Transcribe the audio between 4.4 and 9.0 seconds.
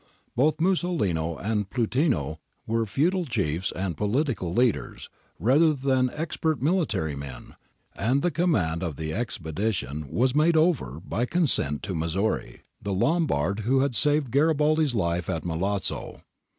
leaders rather than expert mihtary men, and the command of